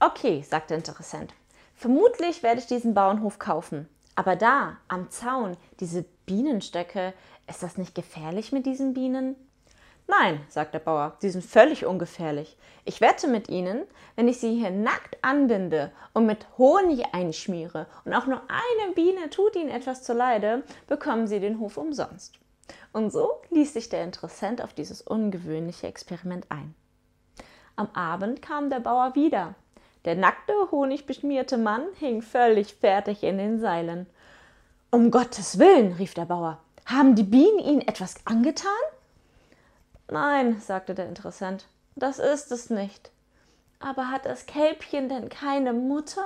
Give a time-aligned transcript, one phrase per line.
[0.00, 1.34] Okay, sagte der Interessent.
[1.74, 3.88] Vermutlich werde ich diesen Bauernhof kaufen.
[4.14, 7.14] Aber da, am Zaun, diese Bienenstöcke,
[7.48, 9.34] ist das nicht gefährlich mit diesen Bienen?
[10.06, 12.56] Nein, sagt der Bauer, sie sind völlig ungefährlich.
[12.84, 13.82] Ich wette mit ihnen,
[14.16, 19.30] wenn ich sie hier nackt anbinde und mit Honig einschmiere und auch nur eine Biene
[19.30, 22.38] tut ihnen etwas zuleide, bekommen sie den Hof umsonst.
[22.92, 26.74] Und so ließ sich der Interessent auf dieses ungewöhnliche Experiment ein.
[27.76, 29.54] Am Abend kam der Bauer wieder.
[30.08, 34.06] Der nackte, honigbeschmierte Mann hing völlig fertig in den Seilen.
[34.90, 38.70] Um Gottes Willen, rief der Bauer, haben die Bienen Ihnen etwas angetan?
[40.10, 43.10] Nein, sagte der Interessent, das ist es nicht.
[43.80, 46.24] Aber hat das Kälbchen denn keine Mutter?